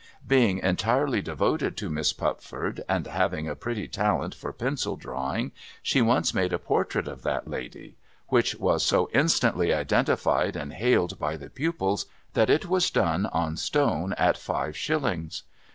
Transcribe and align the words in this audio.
Being 0.27 0.57
entirely 0.57 1.21
devoted 1.21 1.77
to 1.77 1.87
Miss 1.87 2.11
Pupford, 2.11 2.81
and 2.89 3.05
having 3.05 3.47
a 3.47 3.55
pretty 3.55 3.87
talent 3.87 4.33
for 4.33 4.51
pencil 4.51 4.95
drawing, 4.95 5.51
she 5.83 6.01
once 6.01 6.33
made 6.33 6.51
a 6.53 6.57
portrait 6.57 7.07
of 7.07 7.21
that 7.21 7.47
lady: 7.47 7.97
which 8.27 8.55
was 8.55 8.83
so 8.83 9.11
instantly 9.13 9.71
identified 9.71 10.55
and 10.55 10.73
hailed 10.73 11.19
by 11.19 11.37
the 11.37 11.51
pupils, 11.51 12.07
that 12.33 12.49
it 12.49 12.65
was 12.65 12.89
done 12.89 13.27
on 13.27 13.57
stone 13.57 14.13
at 14.13 14.37
five 14.37 14.75
shillings. 14.75 15.43